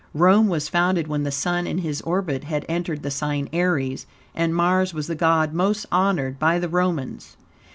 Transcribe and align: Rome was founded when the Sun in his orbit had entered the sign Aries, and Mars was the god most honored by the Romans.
Rome 0.15 0.47
was 0.49 0.67
founded 0.67 1.07
when 1.07 1.21
the 1.21 1.31
Sun 1.31 1.67
in 1.67 1.77
his 1.77 2.01
orbit 2.01 2.45
had 2.45 2.65
entered 2.67 3.03
the 3.03 3.11
sign 3.11 3.47
Aries, 3.53 4.07
and 4.33 4.55
Mars 4.55 4.95
was 4.95 5.05
the 5.05 5.13
god 5.13 5.53
most 5.53 5.85
honored 5.91 6.39
by 6.39 6.57
the 6.57 6.67
Romans. 6.69 7.37